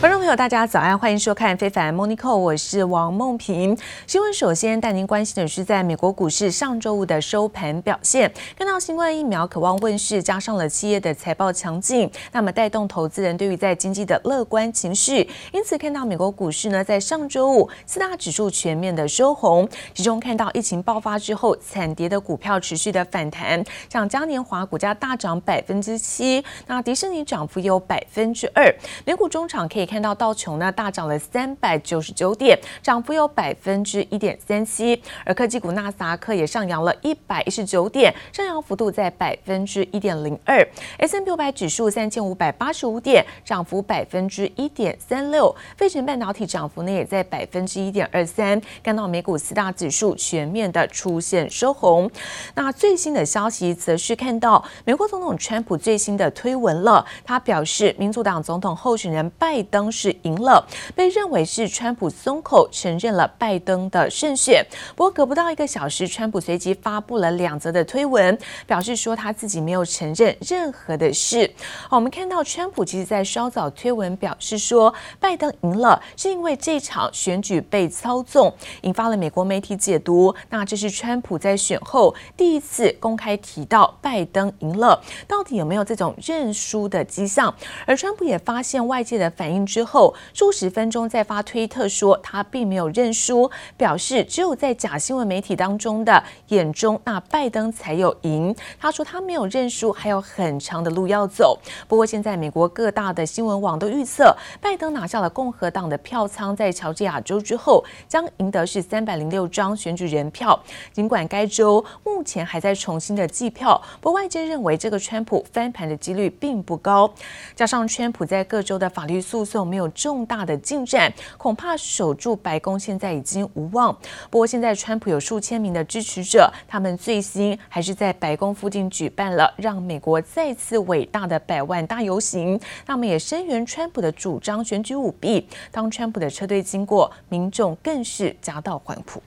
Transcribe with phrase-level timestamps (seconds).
[0.00, 3.76] 观众朋友，大家早安，欢迎收看《非凡 Monico》，我是王梦萍。
[4.06, 28.74] 新闻首先带您关心的是，在美国股市上周五的收盘表现，看到新冠疫苗渴望问世，加上了企业的财报强劲，那么带动投资人对于在经济的乐观情绪，因此看到美国股市呢，在上周五四大指数全面的收红，其中看到疫情爆发之后惨跌的股票持续的反弹，像嘉年华股价大涨百分之七，那迪士尼涨幅有百分之二，
[29.04, 29.89] 美股中场可以。
[29.90, 40.64] 看到道琼呢大涨了三百九十九点，涨幅有百分之一点三七，而科技股纳斯达克也上扬了一百一十九点，上扬幅度在百分之一点零二。
[40.98, 45.52] S&P 五百指数三千五百八十五点，涨幅百分之一点三六。
[45.76, 48.62] 费城半导体涨幅呢也在百分之一点二三。
[48.84, 52.08] 看到美股四大指数全面的出现收红。
[52.54, 59.79] 那最新的消息则是看到美国总统川普最新的推文了，他表示民主党总统候选人拜登。
[59.80, 60.62] 当时赢了，
[60.94, 64.62] 被认为是川普松口承认了拜登的胜选。
[64.94, 71.50] 不过隔不到一个小时，川普随即发布了两则的推文，表示说他自己没有承认任何的事。
[71.88, 80.34] 好，我们看到川普其实在稍早推文表示说，拜登赢了是因为这场选举被操纵，引发了美国媒体解读。
[80.50, 87.54] 那这是川普在选后第一次公开提到拜登赢了，到底有没有这种认输的迹象？
[87.86, 89.69] 而川普也发现外界的反应。
[89.70, 98.52] 之后数十分钟再发推特说他并没有认输，表示只有在假新闻媒体当中的眼中，那拜登才有赢。
[98.80, 101.56] 他说他没有认输，还有很长的路要走。
[101.86, 110.58] 不过现在美国各大的新闻网都预测，拜登拿下了共和党的票仓，在乔治亚州之后将赢得是三百零六张选举人票。
[110.92, 117.08] 尽管该州目前还在重新的计票，不过外界认为这个川普翻盘的几率并不高。
[117.54, 119.59] 加上川普在各州的法律诉讼。
[119.60, 123.96] 有没有重大的进展，恐怕守住白宫现在已经无望。
[124.30, 132.58] 不过现在川普有数千名的支持者，他们最新还是在白宫附近举办了让美国再次伟大的百万大游行。
[132.86, 135.46] 那么也声援川普的主张，选举舞弊。
[135.70, 139.22] 当川普的车队经过，民众更是夹道欢呼。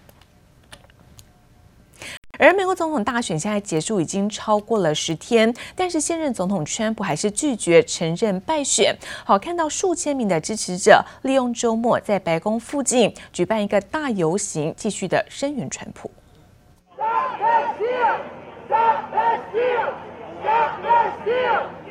[2.44, 8.94] 而美国总统大选现在结束已经超过了十天，但是现任总统川普还是拒绝承认败选。
[9.24, 16.12] 好，看到数千名的支持者利用周末在白宫附近举办一个大游行，继续的声援川普。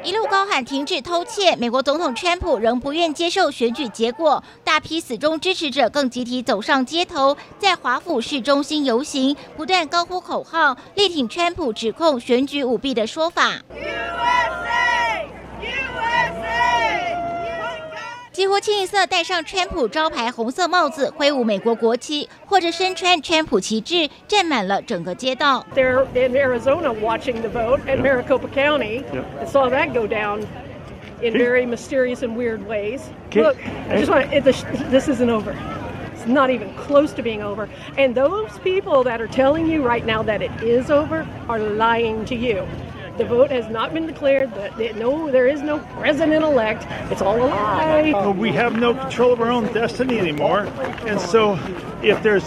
[0.05, 13.61] 一路高喊停止偷窃，美国总统川普仍不愿接受选举结果，大批死忠支持者更集体走上街头，在华府市中心游行，不断高呼口号，力挺川普指控选举舞弊的说法。
[18.42, 25.66] 几乎清一色戴上川普招牌红色帽子，挥舞美国国旗，或者身穿川普旗帜，站满了整个街道。
[25.74, 29.04] They're in Arizona watching the vote at Maricopa County.
[29.42, 30.46] I saw that go down
[31.20, 33.02] in very mysterious and weird ways.
[33.34, 33.58] Look,
[33.90, 34.42] I just want to,
[34.92, 35.56] this isn't over.
[36.14, 37.68] It's not even close to being over.
[37.98, 42.24] And those people that are telling you right now that it is over are lying
[42.26, 42.68] to you.
[43.18, 44.50] The vote has not been declared.
[44.56, 46.86] That no, there is no president-elect.
[47.10, 48.34] It's all a lie.
[48.38, 50.68] We have no control of our own destiny anymore.
[51.08, 51.58] And so,
[52.04, 52.44] if there's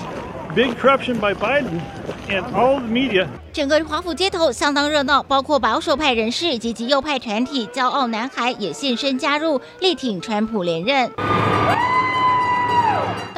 [0.54, 1.80] big corruption by Biden
[2.28, 11.10] and all the media，整个华府街头相当热闹，包括保守派人士以及极右派团体“骄傲男孩”也现身加入，力挺川普连任。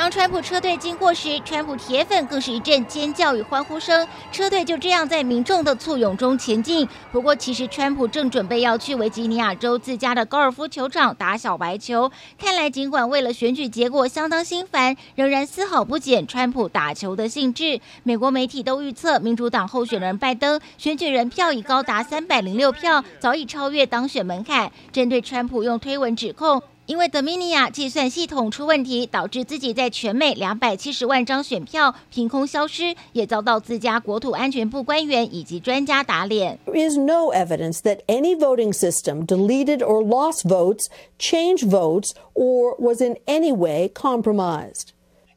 [0.08, 4.08] 当川普车队经过时，川普铁粉更是一阵尖叫与欢呼声。
[4.32, 6.88] 车队就这样在民众的簇拥中前进。
[7.12, 12.10] 不过，其实川普正准备要去维吉尼亚州自家的高尔夫球场打小白球。
[12.38, 17.82] 看来，尽管为了选举结果相当心烦，仍然丝毫不减川普打球的兴致。
[18.04, 24.72] 美国媒体都预测，民主党候选人拜登选举人票已高达三百零六票，早已超越当选门槛。
[24.94, 26.64] 针对川普用推文指控。
[26.87, 36.59] 因为德米尼亚计算系统出问题，导致自己在全美两百七十万张选票凭空消失，也遭到自家国土安全部官员以及专家打脸。
[36.67, 40.89] There is no evidence that any voting system deleted or lost votes,
[41.19, 44.89] changed votes, or was in any way compromised.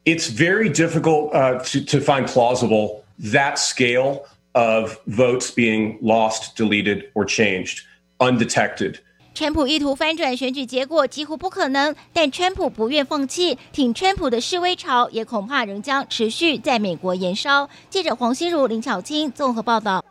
[0.04, 7.04] It's very difficult uh, to, to find plausible that scale of votes being lost, deleted,
[7.14, 7.82] or changed
[8.18, 8.98] undetected.
[9.33, 17.69] 川普意图翻转选举结果几乎不可能，但川普不愿放弃，挺川普的示威潮也恐怕仍将持续在美国延烧。
[17.89, 20.03] 记者黄心如、林巧清综合报道。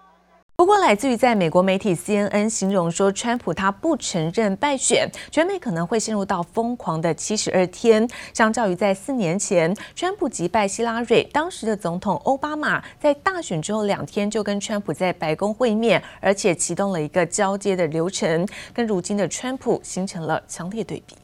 [0.61, 8.07] 不过，来自于在美国媒体 CNN 形容说，川普他不承认败选，全美可能会陷入到疯狂的七十二天。
[8.35, 21.17] 相较于在四年前，川普击败希拉蕊，当时的总统奥巴马在大选之后两天就跟川普在白宫会面，而且启动了一个交接的流程，跟如今的川普形成了强烈对比。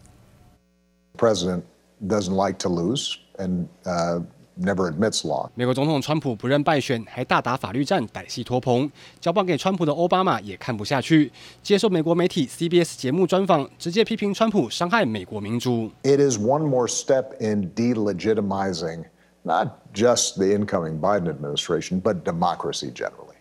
[1.18, 1.60] President
[2.08, 4.22] doesn't like to lose and, uh
[4.57, 5.49] Never admits law.
[5.55, 8.91] 美国总统川普不认败选，还大打法律战，歹戏拖棚。
[9.19, 11.31] 交棒给川普的奥巴马也看不下去，
[11.63, 15.89] 接受美国媒体 CBS 节目专访，直接批评川普伤害美国民主。
[16.03, 19.05] It is one more step in delegitimizing
[19.43, 23.37] not just the incoming Biden administration, but democracy generally.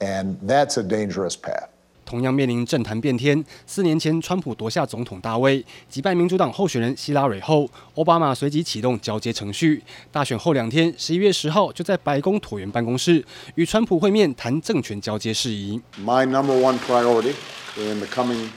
[0.00, 1.68] And that's a dangerous path.
[2.07, 3.43] 同样面临政坛变天。
[3.65, 9.83] 四年前，川普夺下总统大位，击败民主党候选人希拉蕊后，奥巴马随即启动交接程序。
[10.09, 13.23] 大选后两天，十一月十号就在白宫椭圆办公室
[13.55, 15.81] 与川普会面，谈政权交接事宜。
[15.99, 17.33] My number one priority
[17.75, 18.47] in the coming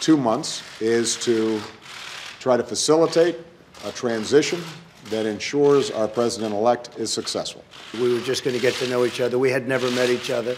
[0.00, 1.58] two months is to
[2.38, 3.36] try to facilitate
[3.86, 4.58] a transition
[5.10, 7.62] that ensures our president-elect is successful.
[7.94, 9.38] We were just going to get to know each other.
[9.38, 10.54] We had never met each other.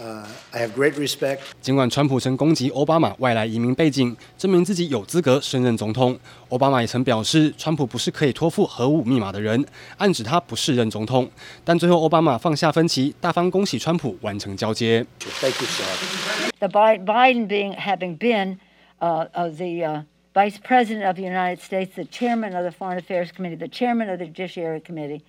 [0.00, 1.40] Uh, I have great respect.
[1.60, 9.62] 尽管川普曾攻击奥巴马外来移民背景，证明自己有资格胜任总统，奥巴马也曾表示，川普不是可以托付核武密码的人，
[9.98, 11.28] 暗指他不适任总统。
[11.64, 15.04] 但最后，奥巴马放下分歧，大方恭喜川普完成交接。
[15.18, 15.84] Thank you, sir.
[16.60, 18.58] The Biden being having been
[19.00, 20.02] uh, the uh,
[20.32, 24.08] Vice President of the United States, the Chairman of the Foreign Affairs Committee, the Chairman
[24.08, 25.24] of the Judiciary Committee,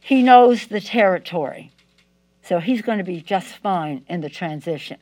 [0.00, 1.70] he knows the territory.
[2.43, 4.97] So he's going to be just fine in the transition.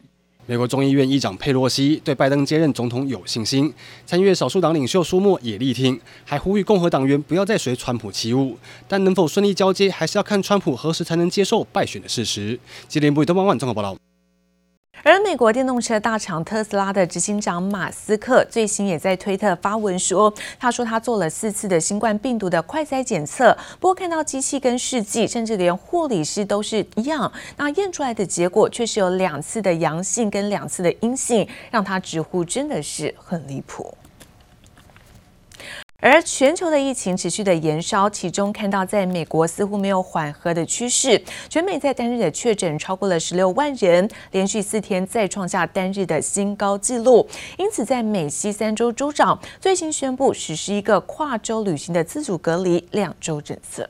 [0.45, 3.71] 美国众议院议长佩洛西对拜登接任总统有信心，
[4.05, 8.57] 参议院少数党领袖舒默也力挺，还呼吁共和党员不要再随川普起舞。
[8.87, 12.59] 但能否顺利交接，还是要看川普何时才能接受败选的事实。
[12.87, 13.95] 吉林部东方万综合报道。
[15.03, 33.95] 而美国电动车大厂特斯拉的执行长马斯克最新也在推特发文说，他说他做了四次的新冠病毒的快筛检测，不过看到机器跟试剂，甚至连护理师都是一样，那验出来的结果却是有两次的阳性跟两次的阴性，让他直呼真的是很离谱。
[36.01, 47.27] 而全球的疫情持续的延烧，其中看到在美国似乎没有缓和的趋势，全美在单日的确诊超过了十六万人，连续四天再创下单日的新高纪录。
[47.57, 53.89] 因此，在美西三州州长最新宣布实施一个跨州旅行的自主隔离两周政策。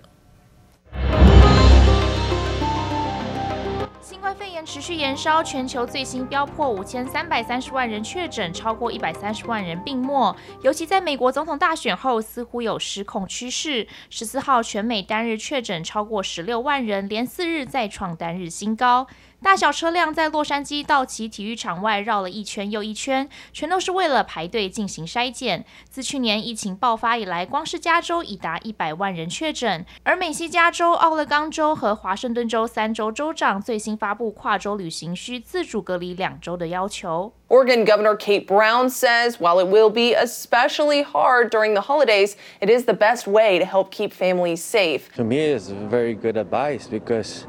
[4.72, 10.36] 持续延烧，全球最新飙破五千三百三十万人确诊，超过一百三十万人病末。
[10.62, 13.88] 尤其在美国总统大选后，似乎有失控趋势。
[14.12, 19.08] 十四号全美单日确诊超过十六万人，连四日再创单日新高。
[19.42, 25.66] 大小车辆在洛杉矶道奇体育场外绕了一圈又一圈，全都是为了排队进行筛检。
[25.90, 29.86] 自去年疫情爆发以来，光是加州已达一百万人确诊。
[30.04, 37.34] 而美西加州、奥勒冈州和华盛顿州三州州长最新发布跨州旅行需自主隔离两周的要求。
[37.48, 42.86] Oregon Governor Kate Brown says while it will be especially hard during the holidays, it is
[42.86, 45.10] the best way to help keep families safe.
[45.16, 47.46] To me, it's very good advice because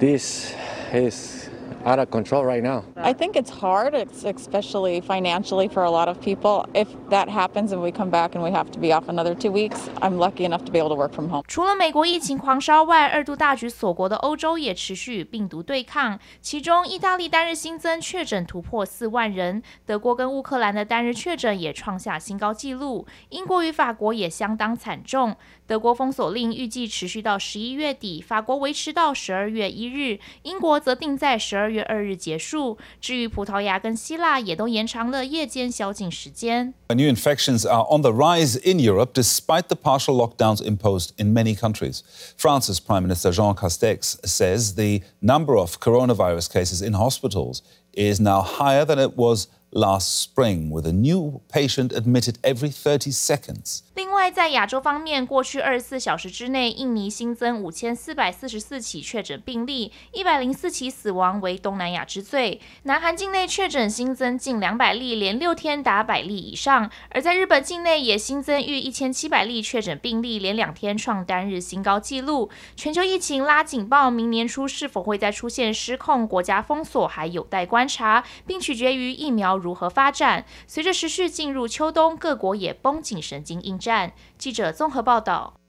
[0.00, 0.54] this
[0.94, 1.50] is
[1.85, 2.83] out of control right now.
[2.95, 6.65] I think it's hard, it's especially financially for a lot of people.
[6.73, 9.51] If that happens and we come back and we have to be off another two
[9.51, 11.43] weeks, I'm lucky enough to be able to work from home.
[11.47, 16.19] 除了美国疫情狂烧外，二度大举锁国的欧洲也持续与病毒对抗。
[16.41, 25.35] 其中，意大利单日新增确诊突破四万人，德国跟乌克兰的单日确诊也创下新高纪录，英国与法国也相当惨重。
[25.67, 32.77] 德国封锁令预计持续到十一月底，法国维持到十二月一日，英国则定在十二 月二日结束。
[32.99, 36.73] 至于葡萄牙跟希腊，也都延长了夜间宵禁时间。
[36.89, 42.01] New infections are on the rise in Europe, despite the partial lockdowns imposed in many countries.
[42.37, 47.61] France's Prime Minister Jean Castex says the number of coronavirus cases in hospitals
[47.93, 53.12] is now higher than it was last spring, with a new patient admitted every 30
[53.12, 53.80] seconds.
[53.94, 62.60] 另外，在亚洲方面，过去二十四小时之内，印尼新增五千四百四十四起确诊病例，一百零四起死亡，为东南亚之最。
[62.84, 66.90] 南韩境内确诊新增近两百例，连六天达百例以上。
[67.10, 72.50] 而在日本境内也新增逾一千七百例确诊病例，连两天创单日新高纪录。
[72.74, 80.44] 全球疫情拉警报，明年初是否会再出现失控，国家封锁还有待观察，并取决于疫苗如何发展。
[80.66, 84.12] 随着时序进入秋冬，各国也绷紧神经应战。
[84.36, 85.59] 记者综合报道。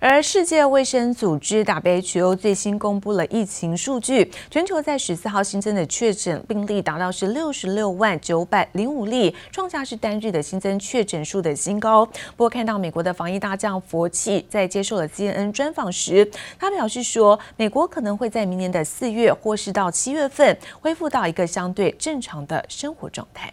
[0.00, 12.04] 而世界卫生组织 WHO 最新公布了疫情数据，全球在十四号新增的确诊病例达到是六十六万九百零五例，创下是单日的新增确诊数的新高。
[12.36, 23.52] 不过，看到美国的防疫大将佛奇在接受了 CNN 专访时，他表示说，美国可能会在明年的四月或是到七月份恢复到一个相对正常的生活状态。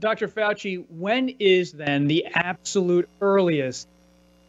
[0.00, 0.28] Dr.
[0.28, 3.84] Fauci, when is then the absolute earliest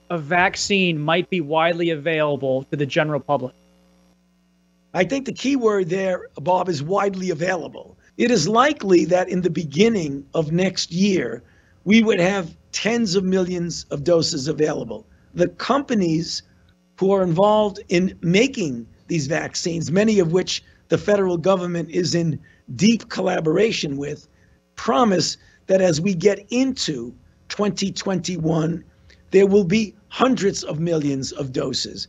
[0.10, 3.54] a vaccine might be widely available to the general public?
[4.94, 7.98] I think the key word there, Bob, is widely available.
[8.18, 11.44] It is likely that in the beginning of next year,
[11.84, 15.06] we would have tens of millions of doses available.
[15.34, 16.42] The companies
[17.00, 22.40] who are involved in making these vaccines, many of which the federal government is in
[22.76, 24.28] deep collaboration with,
[24.76, 25.38] promise
[25.68, 27.14] that as we get into
[27.50, 28.84] 2021,
[29.32, 32.08] there will be hundreds of millions of doses.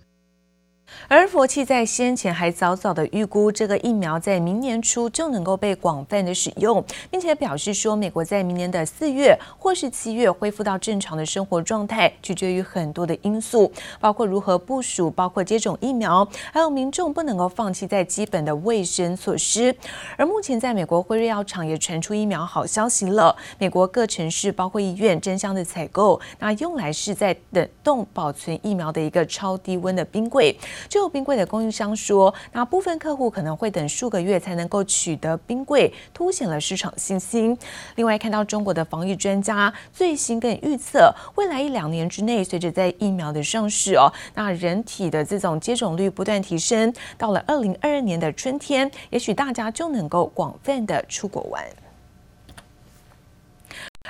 [1.08, 19.74] 而佛奇在先前还早早的预估，这个疫苗在明年初就能够被广泛的使用，并且表示说，美国在明年的四月或是七月恢复到正常的生活状态，取决于很多的因素，包括如何部署，包括接种疫苗，还有民众不能够放弃在基本的卫生措施。
[20.18, 30.54] 而目前在美国辉瑞药厂也传出疫苗好消息了，美国各城市包括医院争相的采购，那用来是在冷冻保存疫苗的一个超低温的冰柜。
[30.88, 37.56] 就有冰柜的供应商说，那部分客户可能会等数个月才能够取得冰柜，凸显了市场信心。
[37.96, 51.64] 另外，看到中国的防疫专家最新更预测，未来一两年之内，随着在疫苗的上市哦，那人体的这种接种率不断提升，到了二零二二年的春天，也许大家就能够广泛的出国玩。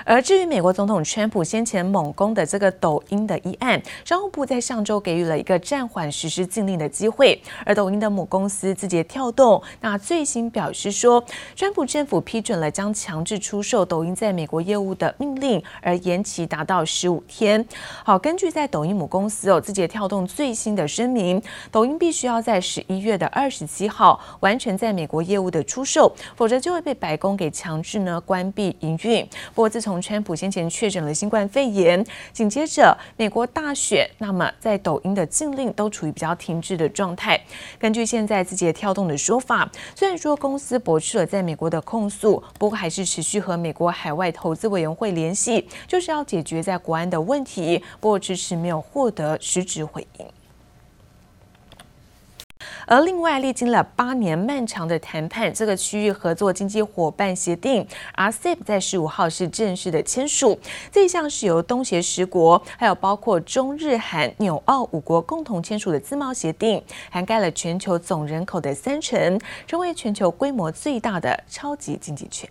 [0.04, 7.40] 而至于美国总统川普先前猛攻的这个抖音的一案，商务部在上周给予了一个暂缓实施禁令的机会。
[7.64, 11.22] 而抖音的母公司字节跳动，那最新表示说，
[11.54, 17.64] 川普政府批准了将强制出售抖音在美国业务的命令，而延期达到十五天。
[18.04, 29.26] 好，根据在抖音母公司哦字节跳动最新的声明，抖音必须要在十一月的二十七号完成在美国业务的出售，否则就会被白宫给强制呢关闭营运。
[29.54, 37.40] 不过自从从川普先前确诊了新冠肺炎，紧接着美国大选，那么在抖音的禁令都处于比较停滞的状态。
[37.78, 50.26] 根据现在字节跳动的说法，虽然说公司驳斥了在美国的控诉，不过还是持续和美国海外投资委员会联系，就是要解决在国安的问题，不过迟迟没有获得实质回应。
[52.90, 60.59] 而另外，历经了八年漫长的谈判，这个区域合作经济伙伴协定 （RCEP） 在十五号是正式的签署。
[60.90, 72.49] 这项是由东协十国，还有包括中日韩纽澳五国共同签署的自贸协定，涵盖了全球总人口的三成，成为全球规模最大的超级经济圈。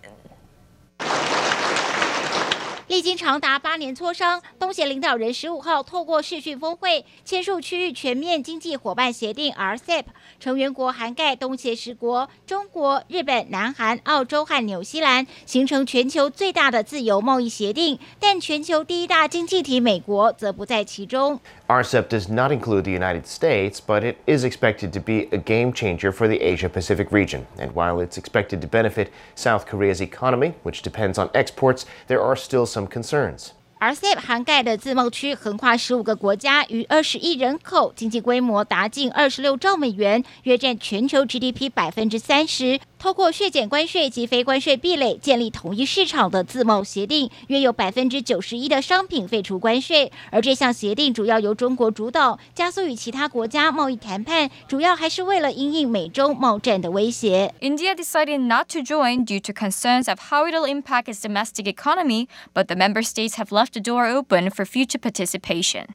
[2.88, 10.04] 历经长达八年磋商，东协领导人十五号透过视讯峰会签署区域全面经济伙伴协定 （RCEP），
[10.40, 17.98] 成员国涵盖东协十国、中国、日本、南韩、澳洲和纽西兰，形成全球最大的自由贸易协定。
[18.18, 21.38] 但全球第一大经济体美国则不在其中。
[21.68, 26.12] RCEP does not include the United States, but it is expected to be a game changer
[26.12, 27.46] for the Asia Pacific region.
[27.58, 32.36] And while it's expected to benefit South Korea's economy, which depends on exports, there are
[32.36, 33.52] still some concerns.
[33.80, 42.80] RCEP 涵盖的自贸区横跨十五个国家，逾二十亿人口，经济规模达近二十六兆美元，约占全球 GDP 百分之三十。
[42.98, 50.10] 透过削减关税及非关税壁垒，建立统一市场的自贸协定，约有百分之九十一的商品废除关税。
[50.32, 57.54] 而这项协定主要由中国主导，加速与其他国家贸易谈判，主要还是为了因应美中贸战的威胁。
[57.60, 62.64] India decided not to join due to concerns of how it'll impact its domestic economy, but
[62.64, 65.94] the member states have left the door open for future participation.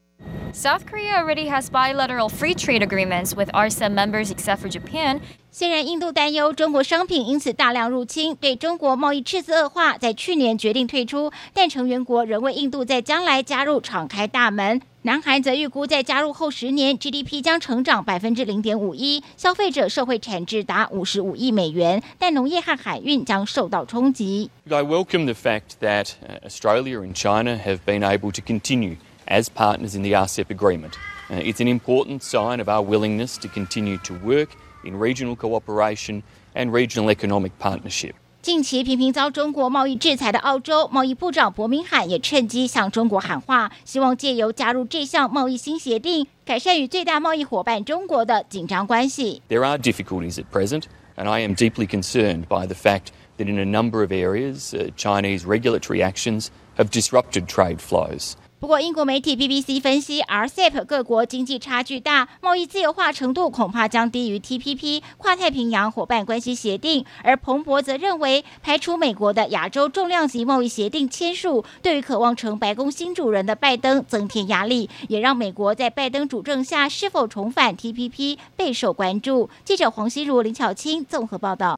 [0.52, 5.20] South Korea already has bilateral free trade agreements with RCEP members except for Japan.
[5.50, 14.80] 虽然印度担忧中国商品因此大量入侵，对中国贸易赤字恶化，在去年决定退出，但成员国仍为印度在将来加入敞开大门。
[15.02, 24.50] 南韩则预估在加入后十年，GDP 将成长百分之零点五一，消费者社会产值达五十五亿美元，但农业和海运将受到冲击。
[24.68, 26.10] I welcome the fact that
[26.44, 30.92] Australia and China have been able to continue as partners in the RCEP agreement.
[31.30, 34.50] It's an important sign of our willingness to continue to work
[34.84, 36.22] in regional cooperation
[36.54, 38.14] and regional economic partnership.
[38.40, 49.42] 近期频频遭中国贸易制裁的澳洲贸易部长伯明翰也趁机向中国喊话，希望借由加入这项贸易新协定，改善与最大贸易伙伴中国的紧张关系。
[49.48, 50.84] There are difficulties at present,
[51.16, 55.44] and I am deeply concerned by the fact that in a number of areas, Chinese
[55.44, 56.46] regulatory actions
[56.78, 58.34] have disrupted trade flows.
[58.63, 67.03] 不过，英国媒体 BBC 分析，RCEP 各国经济差距大，贸易自由化程度恐怕将低于 TPP 跨太平洋伙伴关系协定。
[67.23, 79.49] 而彭博则认为，排除美国的亚洲重量级贸易协定签署，对于渴望成白宫新主人的拜登增添压力，也让美国在拜登主政下是否重返 TPP 备受关注。
[79.65, 81.77] 记者黄希如、林巧清综合报道。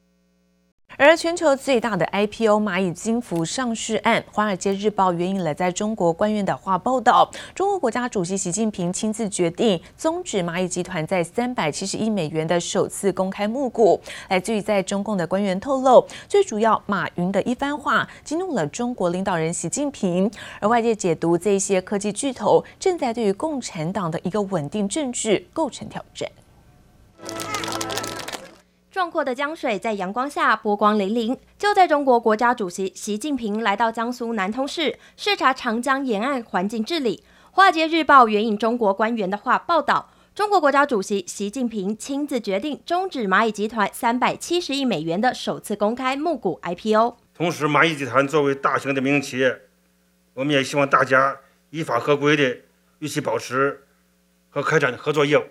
[0.98, 14.00] 而全球最大的 IPO 蚂蚁金服上市案，《华尔街日报》援引了在中国官员的话报道，中国国家主席习近平亲自决定终止蚂蚁集团在三百七十亿美元的首次公开募股。
[14.30, 26.26] 来自于在中共的官员透露，最主要马云的一番话激怒了中国领导人习近平，而外界解读这些科技巨头正在对于共产党的一个稳定政治构成挑战。
[28.96, 31.36] 壮阔的江水在阳光下波光粼粼。
[31.58, 37.18] 就在中国国家主席习近平来到江苏南通市视察长江沿岸环境治理，
[37.50, 47.18] 《华尔街日报》援引中国官员的话报道，中国国家主席习近平亲自决定终止蚂蚁集团三百七十亿美元的首次公开募股 IPO。
[47.34, 49.60] 同时，蚂蚁集团作为大型的民营企业，
[50.32, 51.36] 我们也希望大家
[51.68, 52.60] 依法合规的
[53.00, 53.82] 与其保持
[54.48, 55.42] 和开展合作业务。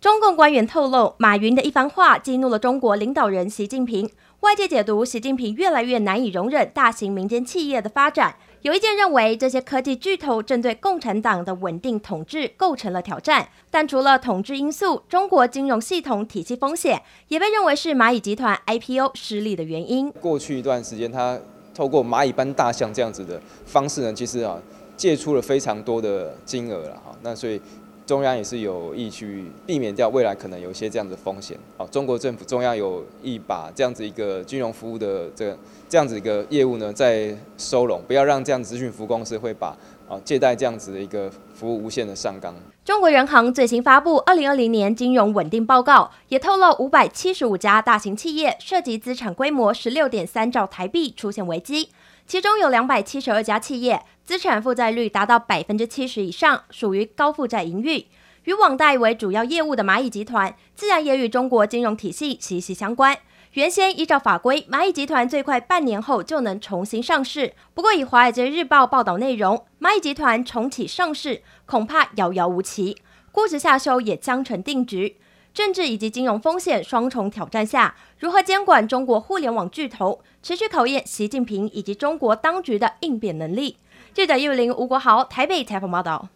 [0.00, 4.08] 中共官员透露，马云的一番话激怒了中国领导人习近平。
[4.40, 8.36] 外界解读，习近平越来越难以容忍大型民间企业的发展。
[8.62, 13.48] 有意见认为，这些科技巨头正对共产党的稳定统治构成了挑战。
[13.72, 20.12] 但除了统治因素，中国金融系统体系风险也被认为是蚂蚁集团 IPO 失利的原因。
[20.12, 21.36] 过去一段时间，他
[21.74, 24.56] 透过蚂蚁搬大象这样子的方式呢，其实啊，
[24.96, 27.12] 借出了非常多的金额了哈。
[27.20, 27.60] 那所以。
[28.08, 31.54] 中央也是有意去避免掉未来可能有一些这样的风险。
[31.76, 35.58] 好，中国政府中央有意把这样子一个金融服务的这个
[35.90, 39.76] 这样子一个业务呢，再收拢，不要让这样子资讯服务公司会把
[40.08, 42.54] 啊借贷这样子的一个服务无限的上纲。
[42.82, 51.90] 中国人行最新发布二零二零年金融稳定报告，也透露五百七十五家大型企业涉及资产规模十六点三兆台币出现危机。
[52.26, 58.04] 其中有两百七十二家企业资产负债率达到百分之七十以上，属于高负债盈余。
[58.44, 63.16] 与网贷为主要业务的蚂蚁集团，自然也与中国金融体系息息相关。
[63.54, 67.54] 原先依照法规，蚂蚁集团最快半年后就能重新上市。
[67.72, 72.98] 不过，以《华尔街日报》报道内容，蚂蚁集团重启上市恐怕遥遥无期，
[73.32, 75.16] 估值下修也将成定局。
[75.54, 83.78] 政治以及金融风险双重挑战下，如何监管中国互联网巨头，持续考验习近平以及中国当局的应变能力。
[84.14, 86.28] 记者叶玲、吴国豪台北采访报道。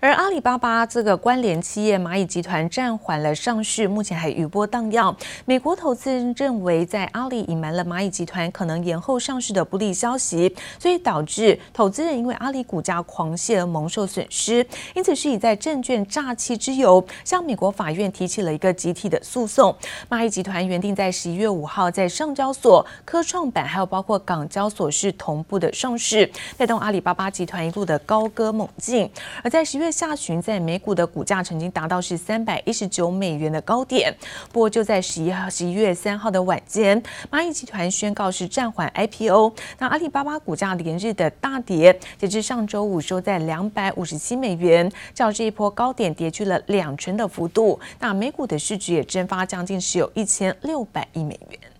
[0.00, 5.14] 而阿里巴巴这个关联企业蚂蚁集团暂缓了上市，目前还余波荡漾。
[5.44, 14.64] 美国投资人认为，在阿里隐瞒了蚂蚁集团可能延后上市的不利消息，所以导致投资人因为阿里股价狂泻而蒙受损失。
[14.94, 19.74] 因此，是以在证券诈欺之由，向美国法院提起了一个集体的诉讼。
[20.08, 29.10] 蚂蚁集团原定在十一月五号在上交所、科创板还有包括港交所是同步的上市，带动阿里巴巴集团一路的高歌猛进。
[29.42, 34.14] 而在十月下旬，在美股的股价曾经达到是三百一十九美元的高点。
[34.52, 39.54] 不过就在十一号、十一月三号的晚间，蚂蚁集团宣告是暂缓 IPO。
[39.78, 47.78] 那阿里巴巴股价连日的大跌，截至上周五收在两百五十七美元，较这一波高点跌去了两成的幅度。
[48.00, 51.77] 那美股的市值也蒸发将近是有一千六百亿美元。